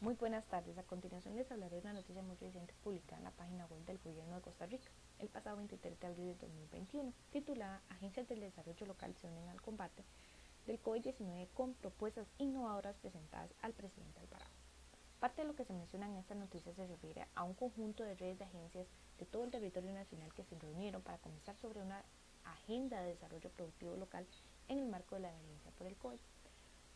[0.00, 0.78] Muy buenas tardes.
[0.78, 3.98] A continuación les hablaré de una noticia muy reciente publicada en la página web del
[3.98, 8.86] Gobierno de Costa Rica el pasado 23 de abril de 2021, titulada Agencias del Desarrollo
[8.86, 10.04] Local se unen al combate
[10.66, 14.52] del COVID-19 con propuestas innovadoras presentadas al presidente Alvarado.
[15.18, 18.14] Parte de lo que se menciona en esta noticia se refiere a un conjunto de
[18.14, 18.86] redes de agencias
[19.18, 22.04] de todo el territorio nacional que se reunieron para comenzar sobre una
[22.44, 24.28] agenda de desarrollo productivo local
[24.68, 26.20] en el marco de la emergencia por el COVID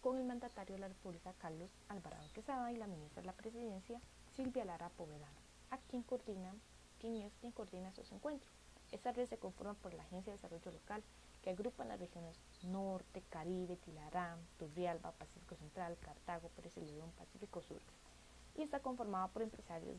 [0.00, 4.00] con el mandatario de la República Carlos Alvarado Quesada y la ministra de la Presidencia
[4.34, 5.38] Silvia Lara Povedano,
[5.70, 6.54] a quien coordina,
[7.00, 8.50] quien es coordina estos encuentros.
[8.92, 11.02] Esta red se conforma por la Agencia de Desarrollo Local,
[11.42, 17.80] que agrupa las regiones Norte, Caribe, Tilarán, Turrialba, Pacífico Central, Cartago, Pérez Celedón, Pacífico Sur.
[18.56, 19.96] Y está conformada por empresarios,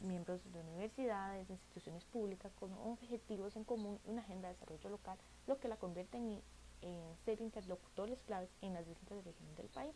[0.00, 5.18] miembros de universidades, instituciones públicas con objetivos en común y una agenda de desarrollo local,
[5.46, 6.42] lo que la convierte en
[6.82, 9.94] en ser interlocutores claves en las distintas regiones del país.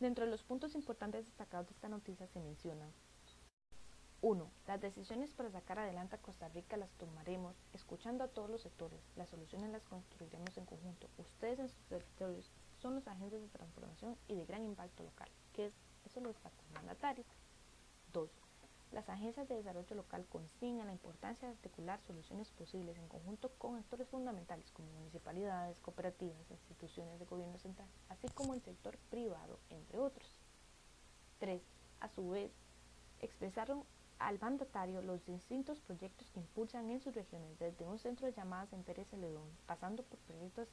[0.00, 2.92] Dentro de los puntos importantes destacados de esta noticia se mencionan
[4.22, 4.50] 1.
[4.68, 9.00] Las decisiones para sacar adelante a Costa Rica las tomaremos escuchando a todos los sectores.
[9.16, 11.08] Las soluciones las construiremos en conjunto.
[11.18, 15.66] Ustedes en sus territorios son los agentes de transformación y de gran impacto local, que
[15.66, 17.24] es, eso lo destacó el mandatario.
[18.12, 18.41] 2.
[18.92, 23.76] Las agencias de desarrollo local consignan la importancia de articular soluciones posibles en conjunto con
[23.76, 29.98] actores fundamentales como municipalidades, cooperativas, instituciones de gobierno central, así como el sector privado, entre
[29.98, 30.28] otros.
[31.38, 31.62] 3.
[32.00, 32.52] A su vez,
[33.20, 33.82] expresaron
[34.18, 38.74] al mandatario los distintos proyectos que impulsan en sus regiones, desde un centro de llamadas
[38.74, 40.68] en Pérez Celedón, pasando por proyectos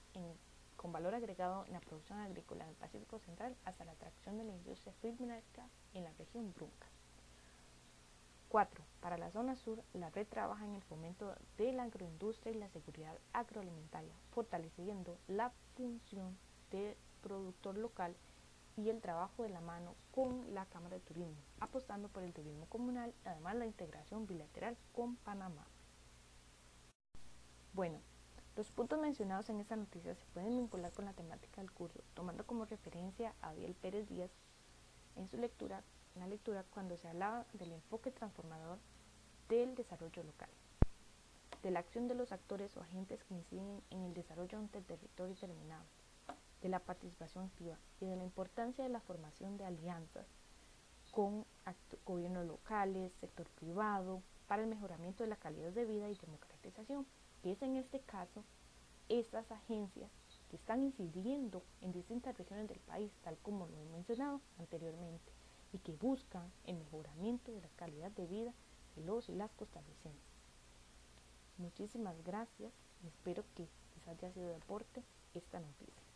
[0.75, 4.43] con valor agregado en la producción agrícola en el Pacífico Central hasta la atracción de
[4.43, 6.87] la industria fílmica en la región Brunca.
[8.49, 8.83] 4.
[8.99, 12.67] Para la zona sur, la red trabaja en el fomento de la agroindustria y la
[12.69, 16.37] seguridad agroalimentaria, fortaleciendo la función
[16.71, 18.15] de productor local
[18.75, 22.65] y el trabajo de la mano con la Cámara de Turismo, apostando por el turismo
[22.67, 25.65] comunal y además la integración bilateral con Panamá.
[27.73, 27.99] Bueno,
[28.55, 32.45] los puntos mencionados en esta noticia se pueden vincular con la temática del curso, tomando
[32.45, 34.31] como referencia a Biel Pérez Díaz
[35.15, 35.83] en su lectura
[36.15, 38.79] una lectura cuando se hablaba del enfoque transformador
[39.47, 40.49] del desarrollo local,
[41.63, 45.33] de la acción de los actores o agentes que inciden en el desarrollo del territorio
[45.33, 45.85] determinado,
[46.61, 50.25] de la participación activa y de la importancia de la formación de alianzas
[51.11, 51.45] con
[52.05, 57.05] gobiernos locales, sector privado, para el mejoramiento de la calidad de vida y democratización,
[57.41, 58.43] que es en este caso
[59.07, 60.11] estas agencias
[60.49, 65.31] que están incidiendo en distintas regiones del país, tal como lo he mencionado anteriormente
[65.73, 68.53] y que buscan el mejoramiento de la calidad de vida
[68.95, 70.21] de los y las costarricenses.
[71.57, 72.71] Muchísimas gracias
[73.03, 75.03] y espero que les haya sido de aporte
[75.33, 76.08] esta noticia.